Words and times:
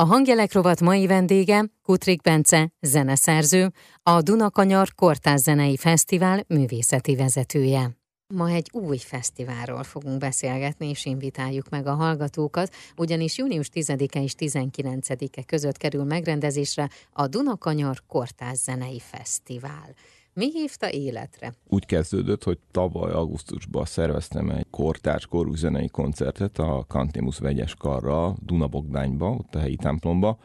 A 0.00 0.04
hangjelek 0.04 0.52
rovat 0.52 0.80
mai 0.80 1.06
vendége 1.06 1.64
Kutrik 1.82 2.20
Bence, 2.20 2.72
zeneszerző, 2.80 3.72
a 4.02 4.22
Dunakanyar 4.22 4.94
Kortárs 4.94 5.40
Zenei 5.40 5.76
Fesztivál 5.76 6.44
művészeti 6.48 7.16
vezetője. 7.16 7.90
Ma 8.34 8.48
egy 8.48 8.70
új 8.72 8.96
fesztiválról 8.96 9.82
fogunk 9.82 10.18
beszélgetni, 10.18 10.88
és 10.88 11.04
invitáljuk 11.04 11.68
meg 11.68 11.86
a 11.86 11.94
hallgatókat, 11.94 12.74
ugyanis 12.96 13.38
június 13.38 13.68
10-e 13.74 14.22
és 14.22 14.34
19-e 14.38 15.42
között 15.42 15.76
kerül 15.76 16.04
megrendezésre 16.04 16.88
a 17.12 17.26
Dunakanyar 17.26 18.02
Kortárs 18.06 18.58
Zenei 18.58 19.00
Fesztivál. 19.00 19.94
Mi 20.34 20.50
hívta 20.50 20.90
életre? 20.90 21.52
Úgy 21.68 21.86
kezdődött, 21.86 22.44
hogy 22.44 22.58
tavaly 22.70 23.12
augusztusban 23.12 23.84
szerveztem 23.84 24.50
egy 24.50 24.66
kortárs 24.70 25.26
korú 25.26 25.54
zenei 25.54 25.88
koncertet 25.88 26.58
a 26.58 26.84
Kantémus 26.88 27.38
vegyes 27.38 27.74
karra 27.74 28.34
Dunabogdányba, 28.42 29.30
ott 29.30 29.54
a 29.54 29.58
helyi 29.58 29.76
templomba. 29.76 30.38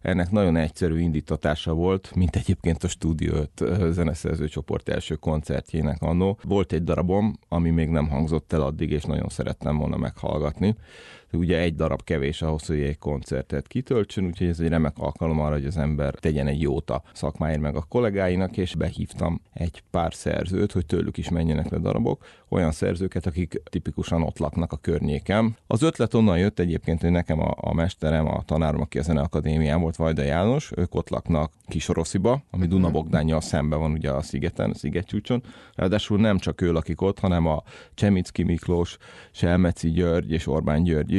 Ennek 0.00 0.30
nagyon 0.30 0.56
egyszerű 0.56 0.98
indítatása 0.98 1.72
volt, 1.72 2.14
mint 2.14 2.36
egyébként 2.36 2.84
a 2.84 2.88
Studio 2.88 3.34
5 3.34 3.92
zeneszerző 3.92 4.48
csoport 4.48 4.88
első 4.88 5.14
koncertjének 5.14 6.02
annó. 6.02 6.38
Volt 6.42 6.72
egy 6.72 6.84
darabom, 6.84 7.38
ami 7.48 7.70
még 7.70 7.88
nem 7.88 8.08
hangzott 8.08 8.52
el 8.52 8.62
addig, 8.62 8.90
és 8.90 9.02
nagyon 9.02 9.28
szerettem 9.28 9.76
volna 9.76 9.96
meghallgatni 9.96 10.76
ugye 11.32 11.58
egy 11.58 11.74
darab 11.74 12.04
kevés 12.04 12.42
ahhoz, 12.42 12.66
hogy 12.66 12.80
egy 12.80 12.98
koncertet 12.98 13.66
kitöltsön, 13.66 14.24
úgyhogy 14.24 14.46
ez 14.46 14.60
egy 14.60 14.68
remek 14.68 14.98
alkalom 14.98 15.40
arra, 15.40 15.54
hogy 15.54 15.66
az 15.66 15.76
ember 15.76 16.14
tegyen 16.14 16.46
egy 16.46 16.60
jót 16.60 16.90
a 16.90 17.02
szakmáért 17.12 17.60
meg 17.60 17.76
a 17.76 17.84
kollégáinak, 17.88 18.56
és 18.56 18.74
behívtam 18.74 19.40
egy 19.52 19.82
pár 19.90 20.14
szerzőt, 20.14 20.72
hogy 20.72 20.86
tőlük 20.86 21.16
is 21.16 21.28
menjenek 21.28 21.68
le 21.68 21.78
darabok, 21.78 22.24
olyan 22.48 22.72
szerzőket, 22.72 23.26
akik 23.26 23.62
tipikusan 23.70 24.22
ott 24.22 24.38
laknak 24.38 24.72
a 24.72 24.76
környéken. 24.76 25.56
Az 25.66 25.82
ötlet 25.82 26.14
onnan 26.14 26.38
jött 26.38 26.58
egyébként, 26.58 27.00
hogy 27.00 27.10
nekem 27.10 27.40
a, 27.40 27.54
a 27.56 27.74
mesterem, 27.74 28.26
a 28.26 28.42
tanárom, 28.42 28.80
aki 28.80 28.98
a 28.98 29.02
Zeneakadémián 29.02 29.80
volt, 29.80 29.96
Vajda 29.96 30.22
János, 30.22 30.70
ők 30.76 30.94
ott 30.94 31.08
laknak 31.08 31.52
Kisorosziba, 31.66 32.42
ami 32.50 32.66
Duna 32.66 32.86
mhm. 32.86 32.92
Bogdánnyal 32.92 33.40
szembe 33.40 33.76
van 33.76 33.92
ugye 33.92 34.10
a 34.10 34.22
szigeten, 34.22 34.70
a 34.70 34.74
szigetcsúcson. 34.74 35.42
Ráadásul 35.74 36.18
nem 36.18 36.38
csak 36.38 36.60
ő 36.60 36.72
lakik 36.72 37.00
ott, 37.00 37.18
hanem 37.18 37.46
a 37.46 37.62
Csemicki 37.94 38.42
Miklós, 38.42 38.96
Selmeci 39.30 39.90
György 39.90 40.30
és 40.30 40.46
Orbán 40.46 40.82
György 40.82 41.12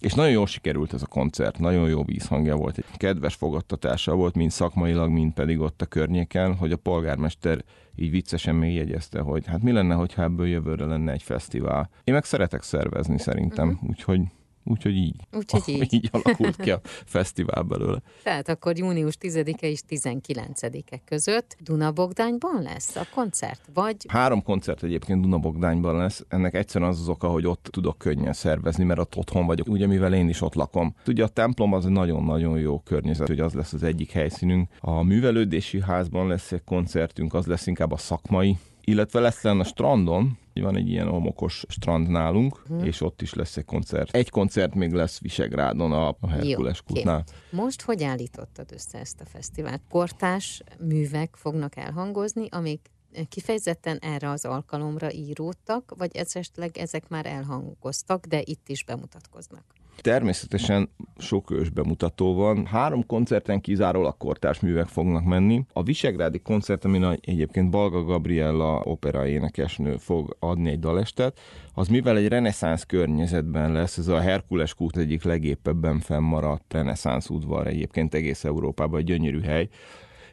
és 0.00 0.14
nagyon 0.14 0.32
jól 0.32 0.46
sikerült 0.46 0.92
ez 0.92 1.02
a 1.02 1.06
koncert, 1.06 1.58
nagyon 1.58 1.88
jó 1.88 2.04
vízhangja 2.04 2.56
volt, 2.56 2.78
egy 2.78 2.84
kedves 2.96 3.34
fogadtatása 3.34 4.14
volt, 4.14 4.34
mind 4.34 4.50
szakmailag, 4.50 5.10
mind 5.10 5.32
pedig 5.32 5.60
ott 5.60 5.82
a 5.82 5.86
környéken, 5.86 6.54
hogy 6.54 6.72
a 6.72 6.76
polgármester 6.76 7.64
így 7.96 8.10
viccesen 8.10 8.54
még 8.54 8.74
jegyezte, 8.74 9.20
hogy 9.20 9.46
hát 9.46 9.62
mi 9.62 9.72
lenne, 9.72 9.94
hogyha 9.94 10.22
ebből 10.22 10.46
jövőre 10.46 10.84
lenne 10.84 11.12
egy 11.12 11.22
fesztivál. 11.22 11.90
Én 12.04 12.14
meg 12.14 12.24
szeretek 12.24 12.62
szervezni 12.62 13.18
szerintem, 13.18 13.68
uh-huh. 13.68 13.88
úgyhogy 13.88 14.20
Úgyhogy 14.70 14.96
így. 14.96 15.16
Úgyhogy 15.32 15.62
így. 15.74 15.92
így 15.92 16.08
alakult 16.12 16.56
ki 16.56 16.70
a 16.70 16.80
fesztivál 16.84 17.62
belőle. 17.62 17.98
Tehát 18.22 18.48
akkor 18.48 18.78
június 18.78 19.16
10-e 19.20 19.66
és 19.66 19.80
19-e 19.88 21.00
között 21.04 21.56
Dunabogdányban 21.60 22.62
lesz 22.62 22.96
a 22.96 23.06
koncert? 23.14 23.60
Vagy... 23.74 23.96
Három 24.08 24.42
koncert 24.42 24.82
egyébként 24.82 25.20
Dunabogdányban 25.20 25.96
lesz. 25.96 26.24
Ennek 26.28 26.54
egyszerűen 26.54 26.90
az 26.90 27.00
az 27.00 27.08
oka, 27.08 27.28
hogy 27.28 27.46
ott 27.46 27.68
tudok 27.70 27.98
könnyen 27.98 28.32
szervezni, 28.32 28.84
mert 28.84 29.00
ott 29.00 29.16
otthon 29.16 29.46
vagyok, 29.46 29.68
ugye 29.68 29.86
mivel 29.86 30.14
én 30.14 30.28
is 30.28 30.40
ott 30.40 30.54
lakom. 30.54 30.94
Ugye 31.06 31.24
a 31.24 31.28
templom 31.28 31.72
az 31.72 31.86
egy 31.86 31.92
nagyon-nagyon 31.92 32.58
jó 32.58 32.80
környezet, 32.80 33.26
hogy 33.26 33.40
az 33.40 33.52
lesz 33.52 33.72
az 33.72 33.82
egyik 33.82 34.10
helyszínünk. 34.10 34.68
A 34.80 35.02
művelődési 35.02 35.80
házban 35.80 36.26
lesz 36.26 36.52
egy 36.52 36.64
koncertünk, 36.64 37.34
az 37.34 37.46
lesz 37.46 37.66
inkább 37.66 37.92
a 37.92 37.96
szakmai 37.96 38.56
illetve 38.84 39.20
lesz 39.20 39.42
lenne 39.42 39.60
a 39.60 39.64
strandon, 39.64 40.38
van 40.52 40.76
egy 40.76 40.88
ilyen 40.88 41.08
homokos 41.08 41.64
strand 41.68 42.08
nálunk, 42.08 42.62
hmm. 42.66 42.84
és 42.84 43.00
ott 43.00 43.22
is 43.22 43.34
lesz 43.34 43.56
egy 43.56 43.64
koncert. 43.64 44.14
Egy 44.14 44.30
koncert 44.30 44.74
még 44.74 44.92
lesz 44.92 45.20
Visegrádon 45.20 45.92
a, 45.92 46.08
a 46.20 46.28
Herkules 46.28 46.82
kútnál. 46.82 47.24
Most 47.50 47.82
hogy 47.82 48.02
állítottad 48.02 48.72
össze 48.72 48.98
ezt 48.98 49.20
a 49.20 49.24
fesztivált? 49.24 49.82
Kortás 49.88 50.62
művek 50.78 51.36
fognak 51.36 51.76
elhangozni, 51.76 52.46
amik 52.50 52.90
kifejezetten 53.28 53.98
erre 53.98 54.30
az 54.30 54.44
alkalomra 54.44 55.12
íródtak, 55.12 55.94
vagy 55.96 56.16
esetleg 56.16 56.78
ezek 56.78 57.08
már 57.08 57.26
elhangoztak, 57.26 58.26
de 58.26 58.42
itt 58.44 58.68
is 58.68 58.84
bemutatkoznak? 58.84 59.64
Természetesen 60.00 60.90
sok 61.18 61.50
ős 61.50 61.68
bemutató 61.68 62.34
van. 62.34 62.66
Három 62.66 63.06
koncerten 63.06 63.60
kizárólag 63.60 64.16
kortárs 64.16 64.60
művek 64.60 64.86
fognak 64.86 65.24
menni. 65.24 65.64
A 65.72 65.82
Visegrádi 65.82 66.38
koncert, 66.38 66.84
amin 66.84 67.18
egyébként 67.20 67.70
Balga 67.70 68.04
Gabriella 68.04 68.80
opera 68.84 69.26
énekesnő 69.26 69.96
fog 69.96 70.36
adni 70.38 70.70
egy 70.70 70.78
dalestet, 70.78 71.40
az 71.74 71.88
mivel 71.88 72.16
egy 72.16 72.28
reneszánsz 72.28 72.84
környezetben 72.84 73.72
lesz, 73.72 73.98
ez 73.98 74.08
a 74.08 74.20
Herkules 74.20 74.74
kút 74.74 74.96
egyik 74.96 75.22
legépebben 75.22 75.98
fennmaradt 75.98 76.72
reneszánsz 76.72 77.28
udvar 77.28 77.66
egyébként 77.66 78.14
egész 78.14 78.44
Európában, 78.44 79.00
egy 79.00 79.06
gyönyörű 79.06 79.40
hely, 79.40 79.68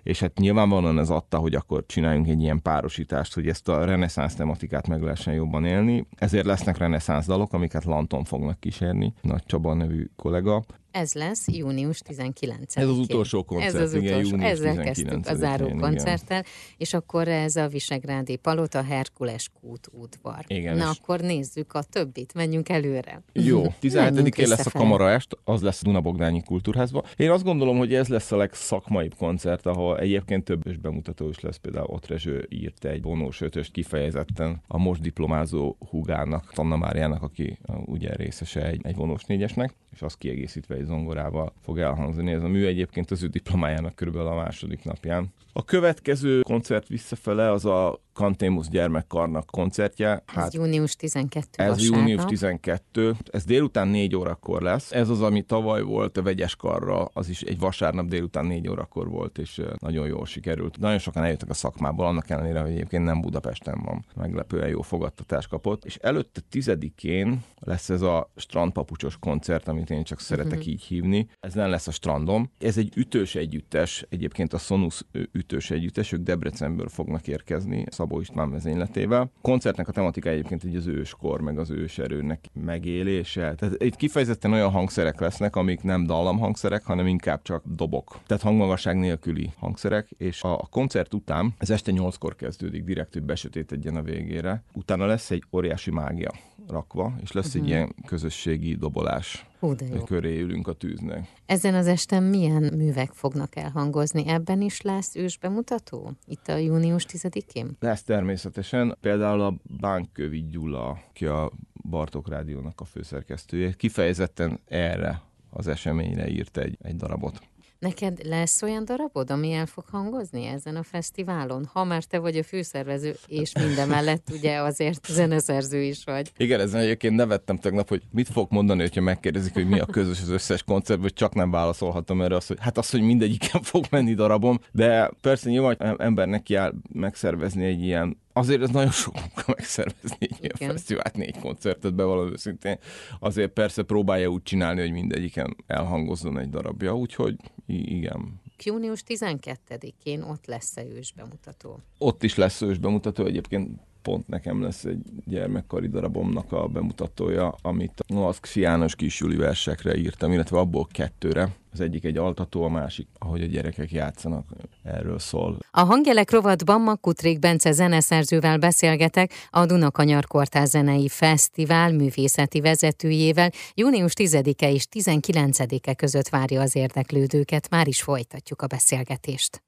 és 0.03 0.19
hát 0.19 0.37
nyilvánvalóan 0.37 0.99
ez 0.99 1.09
adta, 1.09 1.37
hogy 1.37 1.55
akkor 1.55 1.83
csináljunk 1.85 2.27
egy 2.27 2.41
ilyen 2.41 2.61
párosítást, 2.61 3.33
hogy 3.33 3.47
ezt 3.47 3.69
a 3.69 3.85
reneszánsz 3.85 4.35
tematikát 4.35 4.87
meg 4.87 5.01
lehessen 5.01 5.33
jobban 5.33 5.65
élni. 5.65 6.07
Ezért 6.15 6.45
lesznek 6.45 6.77
reneszánsz 6.77 7.25
dalok, 7.25 7.53
amiket 7.53 7.83
Lanton 7.83 8.23
fognak 8.23 8.59
kísérni, 8.59 9.13
Nagy 9.21 9.43
Csaba 9.45 9.73
nevű 9.73 10.09
kollega. 10.15 10.63
Ez 10.99 11.13
lesz 11.13 11.47
június 11.47 11.99
19 11.99 12.77
Ez 12.77 12.87
az 12.87 12.97
utolsó 12.97 13.43
koncert, 13.43 13.75
ez 13.75 13.81
az 13.81 13.93
igen, 13.93 14.07
utolsó. 14.07 14.29
június 14.29 14.51
Ezzel 14.51 14.75
kezdtük 14.75 15.27
a 15.27 15.35
záró 15.35 15.75
koncerttel, 15.79 16.43
és 16.77 16.93
akkor 16.93 17.27
ez 17.27 17.55
a 17.55 17.67
Visegrádi 17.67 18.35
Palota 18.35 18.83
Herkules 18.83 19.49
kút 19.61 19.89
udvar. 19.91 20.43
Igen, 20.47 20.77
Na 20.77 20.89
akkor 20.89 21.19
nézzük 21.19 21.73
a 21.73 21.83
többit, 21.83 22.33
menjünk 22.33 22.69
előre. 22.69 23.21
Jó, 23.33 23.63
17-én 23.81 24.47
lesz 24.47 24.65
a 24.65 24.69
kamaraest, 24.69 25.37
az 25.43 25.61
lesz 25.61 25.81
a 25.81 25.83
Dunabogdányi 25.83 26.43
Kultúrházban. 26.43 27.03
Én 27.17 27.31
azt 27.31 27.43
gondolom, 27.43 27.77
hogy 27.77 27.93
ez 27.93 28.07
lesz 28.07 28.31
a 28.31 28.37
legszakmaibb 28.37 29.13
koncert, 29.17 29.65
ahol 29.65 29.99
egyébként 29.99 30.43
több 30.43 30.67
is 30.67 30.77
bemutató 30.77 31.29
is 31.29 31.39
lesz, 31.39 31.57
például 31.57 31.87
Otrezső 31.89 32.45
írt 32.49 32.85
egy 32.85 33.01
vonós 33.01 33.41
ötöst 33.41 33.71
kifejezetten 33.71 34.61
a 34.67 34.77
most 34.77 35.01
diplomázó 35.01 35.75
húgának, 35.89 36.51
Tanna 36.53 36.77
Máriának, 36.77 37.23
aki 37.23 37.57
ugye 37.85 38.15
részese 38.15 38.65
egy, 38.65 38.79
egy 38.83 38.95
vonós 38.95 39.23
négyesnek, 39.23 39.75
és 39.93 40.01
azt 40.01 40.17
kiegészítve 40.17 40.75
egy 40.75 40.85
zongorával 40.87 41.53
fog 41.63 41.79
elhangzani. 41.79 42.31
Ez 42.31 42.43
a 42.43 42.47
mű 42.47 42.65
egyébként 42.65 43.11
az 43.11 43.23
ő 43.23 43.27
diplomájának 43.27 43.95
körülbelül 43.95 44.27
a 44.27 44.35
második 44.35 44.83
napján. 44.83 45.33
A 45.53 45.63
következő 45.63 46.41
koncert 46.41 46.87
visszafele 46.87 47.51
az 47.51 47.65
a 47.65 47.99
Kantémus 48.17 48.67
gyermekkarnak 48.67 49.45
koncertje. 49.45 50.23
Hát, 50.25 50.45
ez 50.45 50.53
június 50.53 50.95
12. 50.95 51.47
Ez 51.51 51.67
vasárnap. 51.67 51.97
június 51.97 52.25
12. 52.25 53.15
Ez 53.31 53.45
délután 53.45 53.87
4 53.87 54.15
órakor 54.15 54.61
lesz. 54.61 54.91
Ez 54.91 55.09
az, 55.09 55.21
ami 55.21 55.41
tavaly 55.41 55.81
volt 55.81 56.17
a 56.17 56.21
vegyes 56.21 56.55
karra, 56.55 57.09
az 57.13 57.29
is 57.29 57.41
egy 57.41 57.59
vasárnap 57.59 58.07
délután 58.07 58.45
4 58.45 58.67
órakor 58.69 59.09
volt, 59.09 59.37
és 59.37 59.61
nagyon 59.79 60.07
jól 60.07 60.25
sikerült. 60.25 60.79
Nagyon 60.79 60.99
sokan 60.99 61.23
eljöttek 61.23 61.49
a 61.49 61.53
szakmából, 61.53 62.05
annak 62.05 62.29
ellenére, 62.29 62.61
hogy 62.61 62.71
egyébként 62.71 63.03
nem 63.03 63.21
Budapesten 63.21 63.81
van. 63.83 64.05
Meglepően 64.15 64.69
jó 64.69 64.81
fogadtatást 64.81 65.47
kapott. 65.47 65.85
És 65.85 65.95
előtte 65.95 66.41
tizedikén 66.49 67.43
lesz 67.59 67.89
ez 67.89 68.01
a 68.01 68.31
strandpapucsos 68.35 69.17
koncert, 69.19 69.67
amit 69.67 69.89
én 69.89 70.03
csak 70.03 70.19
szeretek 70.19 70.57
uh-huh. 70.57 70.67
így 70.67 70.83
hívni. 70.83 71.27
Ez 71.39 71.53
nem 71.53 71.69
lesz 71.69 71.87
a 71.87 71.91
strandom. 71.91 72.51
Ez 72.59 72.77
egy 72.77 72.93
ütős 72.95 73.35
együttes, 73.35 74.05
egyébként 74.09 74.53
a 74.53 74.57
Sonus 74.57 75.05
ütős 75.31 75.71
együttes, 75.71 76.11
ők 76.11 76.21
Debrecenből 76.23 76.89
fognak 76.89 77.27
érkezni, 77.27 77.85
Szabó 78.07 78.19
István 78.19 78.51
vezényletével. 78.51 79.21
A 79.21 79.29
koncertnek 79.41 79.87
a 79.87 79.91
tematika 79.91 80.29
egyébként 80.29 80.63
így 80.63 80.75
az 80.75 80.87
őskor, 80.87 81.41
meg 81.41 81.59
az 81.59 81.69
őserőnek 81.69 82.45
megélése. 82.65 83.55
Tehát 83.55 83.83
itt 83.83 83.95
kifejezetten 83.95 84.53
olyan 84.53 84.71
hangszerek 84.71 85.19
lesznek, 85.19 85.55
amik 85.55 85.83
nem 85.83 86.05
dallam 86.05 86.39
hangszerek, 86.39 86.85
hanem 86.85 87.07
inkább 87.07 87.41
csak 87.41 87.63
dobok. 87.75 88.19
Tehát 88.27 88.43
hangmagasság 88.43 88.97
nélküli 88.97 89.51
hangszerek, 89.57 90.09
és 90.17 90.43
a, 90.43 90.53
a 90.53 90.67
koncert 90.69 91.13
után, 91.13 91.53
ez 91.57 91.69
este 91.69 91.91
8-kor 91.95 92.35
kezdődik, 92.35 92.83
direkt, 92.83 93.13
hogy 93.13 93.23
besötétedjen 93.23 93.95
a 93.95 94.01
végére. 94.01 94.63
Utána 94.73 95.05
lesz 95.05 95.31
egy 95.31 95.43
óriási 95.51 95.91
mágia 95.91 96.31
rakva, 96.67 97.15
és 97.21 97.31
lesz 97.31 97.45
uh-huh. 97.45 97.61
egy 97.61 97.67
mhm. 97.67 97.77
ilyen 97.77 97.95
közösségi 98.05 98.75
dobolás. 98.75 99.45
Hú, 99.59 99.75
de 99.75 99.85
jó. 99.85 100.03
Köré 100.03 100.39
ülünk 100.39 100.67
a 100.67 100.73
tűznek. 100.73 101.27
Ezen 101.45 101.73
az 101.73 101.87
esten 101.87 102.23
milyen 102.23 102.73
művek 102.75 103.11
fognak 103.11 103.55
elhangozni? 103.55 104.27
Ebben 104.27 104.61
is 104.61 104.81
lesz 104.81 105.15
ős 105.15 105.37
bemutató? 105.37 106.11
Itt 106.25 106.47
a 106.47 106.55
június 106.55 107.05
10-én? 107.09 107.77
Lesz 107.79 108.03
természetesen. 108.03 108.97
Például 109.01 109.41
a 109.41 109.53
Bánkövi 109.79 110.47
Gyula, 110.47 110.89
aki 111.09 111.25
a 111.25 111.51
Bartok 111.89 112.29
Rádiónak 112.29 112.81
a 112.81 112.85
főszerkesztője, 112.85 113.73
kifejezetten 113.73 114.59
erre 114.65 115.21
az 115.49 115.67
eseményre 115.67 116.29
írt 116.29 116.57
egy, 116.57 116.77
egy 116.81 116.95
darabot. 116.95 117.41
Neked 117.79 118.25
lesz 118.25 118.61
olyan 118.61 118.85
darabod, 118.85 119.31
ami 119.31 119.51
el 119.51 119.65
fog 119.65 119.83
hangozni 119.91 120.45
ezen 120.45 120.75
a 120.75 120.83
fesztiválon? 120.83 121.69
Ha 121.73 121.83
már 121.83 122.03
te 122.03 122.19
vagy 122.19 122.37
a 122.37 122.43
főszervező, 122.43 123.15
és 123.27 123.53
minden 123.53 123.87
mellett 123.87 124.29
ugye 124.31 124.57
azért 124.57 125.05
zeneszerző 125.07 125.81
is 125.81 126.03
vagy. 126.03 126.31
Igen, 126.37 126.59
ezen 126.59 126.81
egyébként 126.81 127.15
nevettem 127.15 127.57
tegnap, 127.57 127.89
hogy 127.89 128.01
mit 128.11 128.27
fog 128.27 128.47
mondani, 128.51 128.81
hogyha 128.81 129.01
megkérdezik, 129.01 129.53
hogy 129.53 129.67
mi 129.67 129.79
a 129.79 129.85
közös 129.85 130.21
az 130.21 130.29
összes 130.29 130.63
koncert, 130.63 131.01
vagy 131.01 131.13
csak 131.13 131.33
nem 131.33 131.51
válaszolhatom 131.51 132.21
erre 132.21 132.35
azt, 132.35 132.47
hogy 132.47 132.57
hát 132.59 132.77
az, 132.77 132.89
hogy 132.89 133.01
mindegyiken 133.01 133.61
fog 133.61 133.85
menni 133.89 134.13
darabom, 134.13 134.59
de 134.71 135.11
persze 135.21 135.49
nyilván 135.49 136.01
embernek 136.01 136.43
kell 136.43 136.73
megszervezni 136.93 137.65
egy 137.65 137.81
ilyen 137.81 138.17
azért 138.37 138.61
ez 138.61 138.69
nagyon 138.69 138.91
sok 138.91 139.13
munka 139.13 139.43
megszervezni 139.57 140.17
egy 140.19 140.37
ilyen 140.39 140.71
fesztivált, 140.71 141.15
négy 141.15 141.39
koncertet 141.39 141.93
bevallom 141.93 142.31
őszintén. 142.31 142.77
Azért 143.19 143.51
persze 143.51 143.83
próbálja 143.83 144.27
úgy 144.27 144.43
csinálni, 144.43 144.81
hogy 144.81 144.91
mindegyiken 144.91 145.55
elhangozzon 145.67 146.39
egy 146.39 146.49
darabja, 146.49 146.95
úgyhogy 146.95 147.35
igen. 147.65 148.41
Június 148.63 149.03
12-én 149.07 150.21
ott 150.21 150.45
lesz-e 150.45 150.85
ős 150.85 151.13
bemutató? 151.13 151.79
Ott 151.97 152.23
is 152.23 152.35
lesz 152.35 152.61
ős 152.61 152.77
bemutató, 152.77 153.25
egyébként 153.25 153.69
pont 154.07 154.27
nekem 154.27 154.61
lesz 154.61 154.83
egy 154.83 155.01
gyermekkari 155.25 155.87
darabomnak 155.87 156.51
a 156.51 156.67
bemutatója, 156.67 157.55
amit 157.61 157.99
a 158.07 158.13
Noaszk 158.13 158.55
János 158.55 158.95
kisüli 158.95 159.35
versekre 159.35 159.95
írtam, 159.95 160.31
illetve 160.31 160.57
abból 160.57 160.87
kettőre. 160.91 161.55
Az 161.73 161.79
egyik 161.79 162.03
egy 162.03 162.17
altató, 162.17 162.63
a 162.63 162.69
másik, 162.69 163.07
ahogy 163.17 163.41
a 163.41 163.45
gyerekek 163.45 163.91
játszanak, 163.91 164.45
erről 164.83 165.19
szól. 165.19 165.57
A 165.71 165.79
Hangelek 165.83 166.31
rovatban 166.31 166.81
Makutrék 166.81 167.39
Bence 167.39 167.71
zeneszerzővel 167.71 168.57
beszélgetek 168.57 169.31
a 169.49 169.65
Dunakanyar 169.65 170.25
Kortáz 170.25 170.69
Zenei 170.69 171.07
Fesztivál 171.07 171.91
művészeti 171.91 172.61
vezetőjével. 172.61 173.51
Június 173.73 174.13
10-e 174.15 174.71
és 174.71 174.85
19-e 174.91 175.93
között 175.93 176.29
várja 176.29 176.61
az 176.61 176.75
érdeklődőket, 176.75 177.69
már 177.69 177.87
is 177.87 178.01
folytatjuk 178.01 178.61
a 178.61 178.67
beszélgetést. 178.67 179.66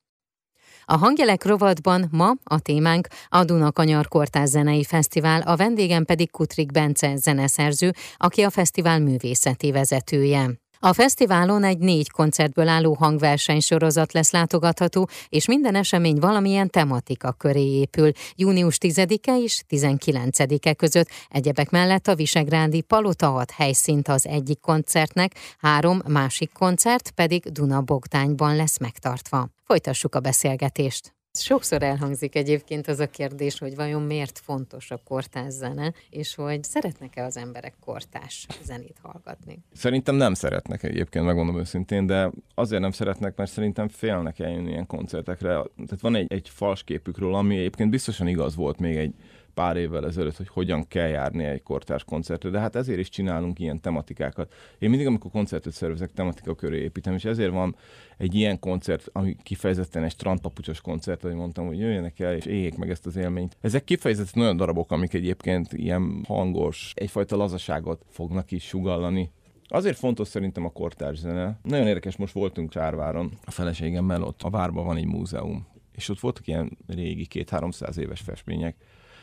A 0.92 0.98
Hangelek 0.98 1.46
rovatban 1.46 2.08
ma 2.12 2.34
a 2.44 2.60
témánk 2.60 3.08
a 3.28 3.44
Dunakanyar 3.44 4.08
Kortáz 4.08 4.50
Zenei 4.50 4.84
Fesztivál, 4.84 5.42
a 5.42 5.56
vendégem 5.56 6.06
pedig 6.06 6.32
Kutrik 6.32 6.72
Bence 6.72 7.16
zeneszerző, 7.16 7.92
aki 8.18 8.42
a 8.42 8.50
fesztivál 8.50 9.00
művészeti 9.00 9.72
vezetője. 9.72 10.50
A 10.82 10.94
fesztiválon 10.94 11.64
egy 11.64 11.78
négy 11.78 12.12
koncertből 12.12 12.68
álló 12.68 12.94
hangversenysorozat 12.94 14.14
lesz 14.14 14.32
látogatható, 14.32 15.10
és 15.30 15.48
minden 15.48 15.76
esemény 15.76 16.18
valamilyen 16.20 16.70
tematika 16.70 17.32
köré 17.32 17.66
épül. 17.66 18.12
Június 18.36 18.78
10-e 18.80 19.38
és 19.38 19.64
19-e 19.70 20.74
között 20.74 21.10
egyebek 21.30 21.70
mellett 21.70 22.08
a 22.08 22.16
Visegrádi 22.16 22.82
Palota 22.82 23.36
ad 23.36 23.52
helyszínt 23.52 24.08
az 24.08 24.28
egyik 24.28 24.60
koncertnek, 24.60 25.36
három 25.58 26.02
másik 26.08 26.52
koncert 26.52 27.12
pedig 27.12 27.44
Duna 27.44 27.82
Bogdányban 27.82 28.56
lesz 28.56 28.80
megtartva. 28.80 29.48
Folytassuk 29.64 30.16
a 30.16 30.20
beszélgetést. 30.20 31.19
Sokszor 31.40 31.84
elhangzik 31.84 32.36
egyébként 32.36 32.88
az 32.88 33.00
a 33.00 33.08
kérdés, 33.08 33.60
hogy 33.60 33.76
vajon 33.76 34.02
miért 34.02 34.40
fontos 34.40 34.92
a 34.92 35.02
kortás 35.04 35.52
zene, 35.52 35.94
és 36.10 36.36
hogy 36.36 36.64
szeretnek-e 36.64 37.24
az 37.24 37.38
emberek 37.38 37.74
kortás 37.86 38.48
zenét 38.64 38.98
hallgatni? 39.02 39.60
Szerintem 39.74 40.16
nem 40.16 40.34
szeretnek 40.34 40.84
egyébként, 40.84 41.26
megmondom 41.26 41.60
őszintén, 41.60 42.06
de 42.06 42.32
azért 42.56 42.82
nem 42.82 42.92
szeretnek, 42.92 43.36
mert 43.36 43.52
szerintem 43.52 43.88
félnek 43.88 44.40
eljönni 44.40 44.70
ilyen 44.70 44.88
koncertekre. 44.88 45.50
Tehát 45.76 46.02
van 46.02 46.16
egy, 46.16 46.32
egy 46.32 46.50
fals 46.50 46.84
képükről, 46.84 47.36
ami 47.36 47.58
egyébként 47.58 47.90
biztosan 47.90 48.28
igaz 48.28 48.56
volt 48.56 48.80
még 48.80 48.96
egy 48.96 49.14
pár 49.60 49.78
évvel 49.78 50.06
ezelőtt, 50.06 50.38
hogy 50.38 50.48
hogyan 50.48 50.88
kell 50.88 51.08
járni 51.08 51.44
egy 51.44 51.64
kortárs 51.64 52.04
koncertre, 52.04 52.50
de 52.50 52.60
hát 52.60 52.76
ezért 52.76 53.00
is 53.00 53.10
csinálunk 53.10 53.60
ilyen 53.60 53.82
tematikákat. 53.82 54.54
Én 54.78 54.90
mindig, 54.90 55.08
amikor 55.08 55.32
koncertet 55.32 55.74
szervezek, 55.74 56.12
tematika 56.12 56.56
köré 56.56 56.82
építem, 56.82 57.14
és 57.14 57.26
ezért 57.26 57.52
van 57.52 57.76
egy 58.18 58.36
ilyen 58.36 58.60
koncert, 58.60 59.10
ami 59.12 59.36
kifejezetten 59.44 60.04
egy 60.04 60.12
strandpapucsos 60.12 60.82
koncert, 60.82 61.24
ahogy 61.24 61.36
mondtam, 61.36 61.66
hogy 61.66 61.80
jöjjenek 61.80 62.20
el 62.20 62.36
és 62.36 62.46
éljék 62.46 62.78
meg 62.78 62.90
ezt 62.90 63.06
az 63.06 63.16
élményt. 63.16 63.58
Ezek 63.62 63.84
kifejezetten 63.84 64.42
olyan 64.42 64.58
darabok, 64.58 64.92
amik 64.92 65.14
egyébként 65.14 65.74
ilyen 65.74 66.24
hangos, 66.28 66.92
egyfajta 66.96 67.36
lazaságot 67.36 68.06
fognak 68.10 68.52
is 68.52 68.64
sugallani. 68.64 69.32
Azért 69.68 69.98
fontos 69.98 70.28
szerintem 70.28 70.66
a 70.66 70.72
kortárs 70.72 71.18
zene. 71.18 71.60
Nagyon 71.64 71.88
érdekes, 71.88 72.16
most 72.16 72.34
voltunk 72.34 72.72
Csárváron, 72.72 73.32
a 73.46 73.52
feleségemmel 73.52 74.24
ott 74.24 74.42
a 74.42 74.50
várban 74.50 74.86
van 74.86 74.98
egy 74.98 75.08
múzeum, 75.08 75.68
és 75.96 76.10
ott 76.10 76.20
voltak 76.20 76.48
ilyen 76.48 76.78
régi, 76.88 77.26
két-háromszáz 77.26 77.98
éves 77.98 78.22
festmények, 78.22 78.76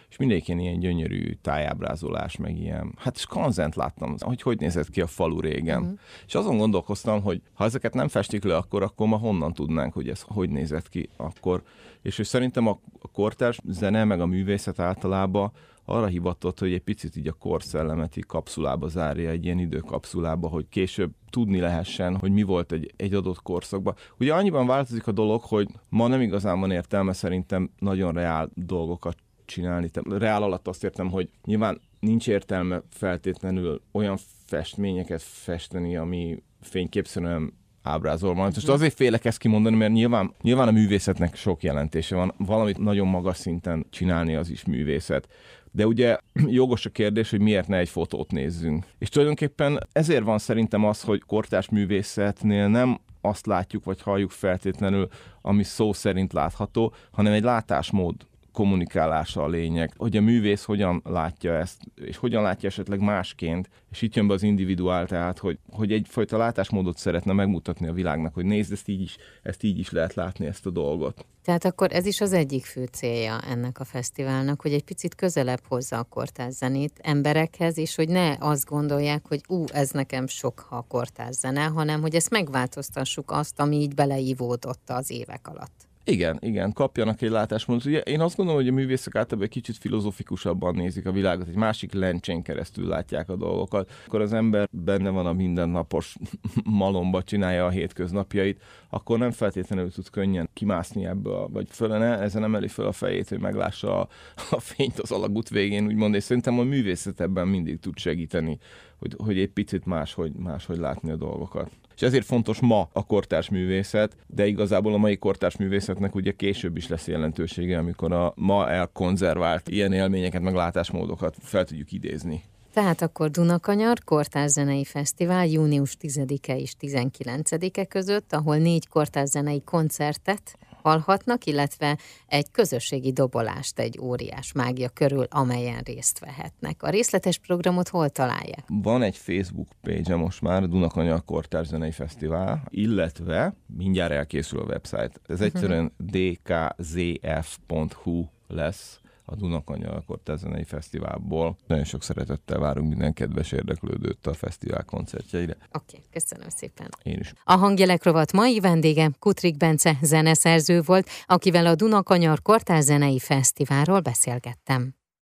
és 0.08 0.16
mindegyik 0.16 0.48
ilyen 0.48 0.78
gyönyörű 0.78 1.32
tájábrázolás, 1.42 2.36
meg 2.36 2.58
ilyen, 2.58 2.94
hát 2.96 3.16
skanzent 3.16 3.74
láttam, 3.74 4.14
hogy 4.18 4.42
hogy 4.42 4.58
nézett 4.58 4.90
ki 4.90 5.00
a 5.00 5.06
falu 5.06 5.40
régen. 5.40 5.82
Uh-huh. 5.82 5.98
És 6.26 6.34
azon 6.34 6.56
gondolkoztam, 6.56 7.22
hogy 7.22 7.42
ha 7.52 7.64
ezeket 7.64 7.94
nem 7.94 8.08
festik 8.08 8.44
le, 8.44 8.56
akkor, 8.56 8.82
akkor 8.82 9.06
ma 9.06 9.16
honnan 9.16 9.52
tudnánk, 9.52 9.92
hogy 9.92 10.08
ez 10.08 10.22
hogy 10.26 10.50
nézett 10.50 10.88
ki 10.88 11.08
akkor. 11.16 11.62
És 12.02 12.16
hogy 12.16 12.26
szerintem 12.26 12.66
a, 12.66 12.78
a 13.00 13.08
kortárs 13.08 13.58
zene, 13.64 14.04
meg 14.04 14.20
a 14.20 14.26
művészet 14.26 14.78
általában 14.78 15.52
arra 15.86 16.06
hivatott, 16.06 16.58
hogy 16.58 16.72
egy 16.72 16.82
picit 16.82 17.16
így 17.16 17.28
a 17.28 17.32
korszellemet 17.32 18.16
így 18.16 18.26
kapszulába 18.26 18.88
zárja, 18.88 19.30
egy 19.30 19.44
ilyen 19.44 19.58
időkapszulába, 19.58 20.48
hogy 20.48 20.68
később 20.68 21.10
tudni 21.30 21.60
lehessen, 21.60 22.16
hogy 22.16 22.32
mi 22.32 22.42
volt 22.42 22.72
egy, 22.72 22.92
egy 22.96 23.14
adott 23.14 23.42
korszakban. 23.42 23.94
Ugye 24.18 24.34
annyiban 24.34 24.66
változik 24.66 25.06
a 25.06 25.12
dolog, 25.12 25.42
hogy 25.42 25.68
ma 25.88 26.06
nem 26.06 26.20
igazán 26.20 26.60
van 26.60 26.70
értelme 26.70 27.12
szerintem 27.12 27.70
nagyon 27.78 28.12
reál 28.12 28.50
dolgokat 28.54 29.16
csinálni. 29.46 29.90
Reál 30.08 30.42
alatt 30.42 30.68
azt 30.68 30.84
értem, 30.84 31.10
hogy 31.10 31.28
nyilván 31.44 31.80
nincs 32.00 32.28
értelme 32.28 32.82
feltétlenül 32.90 33.80
olyan 33.92 34.16
festményeket 34.46 35.22
festeni, 35.22 35.96
ami 35.96 36.42
fényképszerűen 36.60 37.52
ábrázol 37.82 38.34
van. 38.34 38.44
Most 38.54 38.68
azért 38.68 38.94
félek 38.94 39.24
ezt 39.24 39.38
kimondani, 39.38 39.76
mert 39.76 39.92
nyilván, 39.92 40.34
nyilván 40.42 40.68
a 40.68 40.70
művészetnek 40.70 41.36
sok 41.36 41.62
jelentése 41.62 42.16
van. 42.16 42.34
Valamit 42.36 42.78
nagyon 42.78 43.06
magas 43.06 43.36
szinten 43.36 43.86
csinálni 43.90 44.34
az 44.34 44.50
is 44.50 44.64
művészet. 44.64 45.28
De 45.72 45.86
ugye 45.86 46.18
jogos 46.60 46.86
a 46.86 46.90
kérdés, 46.90 47.30
hogy 47.30 47.40
miért 47.40 47.68
ne 47.68 47.76
egy 47.76 47.88
fotót 47.88 48.30
nézzünk. 48.30 48.86
És 48.98 49.08
tulajdonképpen 49.08 49.78
ezért 49.92 50.24
van 50.24 50.38
szerintem 50.38 50.84
az, 50.84 51.02
hogy 51.02 51.22
kortás 51.26 51.68
művészetnél 51.68 52.68
nem 52.68 53.00
azt 53.20 53.46
látjuk 53.46 53.84
vagy 53.84 54.02
halljuk 54.02 54.30
feltétlenül, 54.30 55.08
ami 55.42 55.62
szó 55.62 55.92
szerint 55.92 56.32
látható, 56.32 56.94
hanem 57.10 57.32
egy 57.32 57.42
látásmód 57.42 58.14
kommunikálása 58.56 59.42
a 59.42 59.48
lényeg, 59.48 59.92
hogy 59.96 60.16
a 60.16 60.20
művész 60.20 60.64
hogyan 60.64 61.02
látja 61.04 61.52
ezt, 61.52 61.80
és 61.94 62.16
hogyan 62.16 62.42
látja 62.42 62.68
esetleg 62.68 63.00
másként, 63.00 63.68
és 63.90 64.02
itt 64.02 64.14
jön 64.14 64.26
be 64.26 64.34
az 64.34 64.42
individuál, 64.42 65.06
tehát 65.06 65.38
hogy, 65.38 65.58
hogy 65.70 65.92
egyfajta 65.92 66.36
látásmódot 66.36 66.98
szeretne 66.98 67.32
megmutatni 67.32 67.88
a 67.88 67.92
világnak, 67.92 68.34
hogy 68.34 68.44
nézd, 68.44 68.72
ezt 68.72 68.88
így 68.88 69.00
is, 69.00 69.16
ezt 69.42 69.62
így 69.62 69.78
is 69.78 69.90
lehet 69.90 70.14
látni, 70.14 70.46
ezt 70.46 70.66
a 70.66 70.70
dolgot. 70.70 71.26
Tehát 71.44 71.64
akkor 71.64 71.92
ez 71.92 72.06
is 72.06 72.20
az 72.20 72.32
egyik 72.32 72.64
fő 72.64 72.84
célja 72.84 73.40
ennek 73.40 73.80
a 73.80 73.84
fesztiválnak, 73.84 74.60
hogy 74.60 74.72
egy 74.72 74.84
picit 74.84 75.14
közelebb 75.14 75.62
hozza 75.68 75.98
a 75.98 76.02
kortárs 76.02 76.54
zenét 76.54 77.00
emberekhez, 77.02 77.78
és 77.78 77.94
hogy 77.94 78.08
ne 78.08 78.34
azt 78.38 78.64
gondolják, 78.64 79.26
hogy 79.28 79.40
ú, 79.48 79.64
ez 79.72 79.90
nekem 79.90 80.26
sok, 80.26 80.58
ha 80.58 80.76
a 80.76 80.86
kortárs 80.88 81.36
zene, 81.36 81.64
hanem 81.64 82.00
hogy 82.00 82.14
ezt 82.14 82.30
megváltoztassuk 82.30 83.30
azt, 83.30 83.60
ami 83.60 83.76
így 83.76 83.94
beleívódott 83.94 84.90
az 84.90 85.10
évek 85.10 85.48
alatt. 85.48 85.85
Igen, 86.08 86.38
igen, 86.40 86.72
kapjanak 86.72 87.22
egy 87.22 87.30
látásmódot. 87.30 87.84
Ugye 87.84 88.00
én 88.00 88.20
azt 88.20 88.36
gondolom, 88.36 88.60
hogy 88.60 88.70
a 88.70 88.74
művészek 88.74 89.14
általában 89.14 89.44
egy 89.44 89.52
kicsit 89.52 89.76
filozofikusabban 89.76 90.74
nézik 90.74 91.06
a 91.06 91.12
világot, 91.12 91.48
egy 91.48 91.56
másik 91.56 91.92
lencsén 91.92 92.42
keresztül 92.42 92.88
látják 92.88 93.28
a 93.28 93.36
dolgokat. 93.36 93.90
Akkor 94.06 94.20
az 94.20 94.32
ember 94.32 94.68
benne 94.70 95.10
van 95.10 95.26
a 95.26 95.32
mindennapos 95.32 96.16
malomba, 96.64 97.22
csinálja 97.22 97.66
a 97.66 97.70
hétköznapjait, 97.70 98.62
akkor 98.90 99.18
nem 99.18 99.30
feltétlenül 99.30 99.92
tud 99.92 100.10
könnyen 100.10 100.48
kimászni 100.52 101.06
ebből, 101.06 101.48
vagy 101.52 101.66
fölene, 101.70 102.18
ezen 102.18 102.44
emeli 102.44 102.68
fel 102.68 102.86
a 102.86 102.92
fejét, 102.92 103.28
hogy 103.28 103.40
meglássa 103.40 104.00
a, 104.00 104.08
a 104.50 104.60
fényt 104.60 105.00
az 105.00 105.10
alagút 105.10 105.48
végén, 105.48 105.86
úgymond, 105.86 106.14
és 106.14 106.22
szerintem 106.22 106.58
a 106.58 106.62
művészet 106.62 107.20
ebben 107.20 107.48
mindig 107.48 107.78
tud 107.78 107.98
segíteni, 107.98 108.58
hogy, 108.98 109.14
hogy 109.16 109.38
egy 109.38 109.50
picit 109.50 109.84
máshogy, 109.84 110.32
máshogy 110.32 110.78
látni 110.78 111.10
a 111.10 111.16
dolgokat 111.16 111.70
és 111.96 112.02
ezért 112.02 112.24
fontos 112.24 112.60
ma 112.60 112.88
a 112.92 113.06
kortárs 113.06 113.48
művészet, 113.48 114.16
de 114.26 114.46
igazából 114.46 114.92
a 114.92 114.96
mai 114.96 115.16
kortárs 115.16 115.56
művészetnek 115.56 116.14
ugye 116.14 116.32
később 116.32 116.76
is 116.76 116.88
lesz 116.88 117.08
jelentősége, 117.08 117.78
amikor 117.78 118.12
a 118.12 118.32
ma 118.36 118.70
elkonzervált 118.70 119.68
ilyen 119.68 119.92
élményeket, 119.92 120.42
meg 120.42 120.54
látásmódokat 120.54 121.36
fel 121.40 121.64
tudjuk 121.64 121.92
idézni. 121.92 122.42
Tehát 122.72 123.02
akkor 123.02 123.30
Dunakanyar 123.30 124.04
Kortárs 124.04 124.50
Zenei 124.50 124.84
Fesztivál 124.84 125.46
június 125.46 125.96
10-e 126.00 126.56
és 126.56 126.72
19-e 126.80 127.84
között, 127.84 128.32
ahol 128.32 128.56
négy 128.56 128.88
kortárs 128.88 129.30
zenei 129.30 129.62
koncertet 129.64 130.58
hallhatnak, 130.86 131.44
illetve 131.44 131.98
egy 132.26 132.50
közösségi 132.50 133.12
dobolást 133.12 133.78
egy 133.78 133.98
óriás 134.00 134.52
mágia 134.52 134.88
körül, 134.88 135.26
amelyen 135.30 135.80
részt 135.84 136.18
vehetnek. 136.18 136.82
A 136.82 136.90
részletes 136.90 137.38
programot 137.38 137.88
hol 137.88 138.08
találják? 138.08 138.64
Van 138.66 139.02
egy 139.02 139.16
Facebook 139.16 139.68
page 139.82 140.16
most 140.16 140.40
már, 140.40 140.68
Dunakanyar 140.68 141.24
Kortárs 141.24 141.68
Zenei 141.68 141.90
Fesztivál, 141.90 142.62
illetve 142.68 143.56
mindjárt 143.66 144.12
elkészül 144.12 144.60
a 144.60 144.64
website. 144.64 145.12
Ez 145.26 145.40
egyszerűen 145.40 145.92
dkzf.hu 146.12 148.24
lesz 148.48 149.00
a 149.26 149.34
Dunakanya 149.34 150.02
Kortázenei 150.06 150.64
Fesztiválból. 150.64 151.56
Nagyon 151.66 151.84
sok 151.84 152.02
szeretettel 152.02 152.58
várunk 152.58 152.88
minden 152.88 153.12
kedves 153.12 153.52
érdeklődőt 153.52 154.26
a 154.26 154.34
fesztivál 154.34 154.84
koncertjeire. 154.84 155.52
Oké, 155.52 155.66
okay, 155.72 156.00
köszönöm 156.12 156.48
szépen. 156.48 156.88
Én 157.02 157.18
is. 157.18 157.32
A 157.44 157.54
hangjelek 157.54 158.04
rovat 158.04 158.32
mai 158.32 158.60
vendége 158.60 159.10
Kutrik 159.18 159.56
Bence 159.56 159.98
zeneszerző 160.02 160.80
volt, 160.80 161.08
akivel 161.26 161.66
a 161.66 161.74
Dunakanyar 161.74 162.42
Kortázenei 162.42 163.18
Fesztiválról 163.18 164.00
beszélgettem. 164.00 164.95